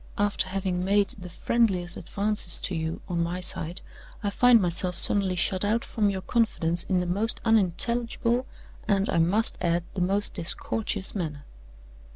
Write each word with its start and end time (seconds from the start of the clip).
After 0.17 0.47
having 0.47 0.83
made 0.83 1.09
the 1.09 1.29
friendliest 1.29 1.95
advances 1.95 2.59
to 2.61 2.73
you 2.73 3.01
on 3.07 3.21
my 3.21 3.39
side, 3.39 3.81
I 4.23 4.31
find 4.31 4.59
myself 4.59 4.97
suddenly 4.97 5.35
shut 5.35 5.63
out 5.63 5.85
from 5.85 6.09
your 6.09 6.23
confidence 6.23 6.81
in 6.81 6.99
the 7.01 7.05
most 7.05 7.39
unintelligible, 7.45 8.47
and, 8.87 9.11
I 9.11 9.19
must 9.19 9.59
add, 9.61 9.83
the 9.93 10.01
most 10.01 10.33
discourteous 10.33 11.13
manner. 11.13 11.45